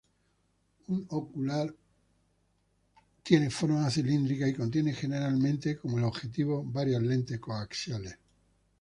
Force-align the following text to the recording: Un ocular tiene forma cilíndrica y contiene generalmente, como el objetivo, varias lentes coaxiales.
Un 0.87 1.05
ocular 1.09 1.71
tiene 3.21 3.51
forma 3.51 3.87
cilíndrica 3.91 4.47
y 4.47 4.55
contiene 4.55 4.93
generalmente, 4.95 5.77
como 5.77 5.99
el 5.99 6.05
objetivo, 6.05 6.63
varias 6.63 7.03
lentes 7.03 7.39
coaxiales. 7.39 8.17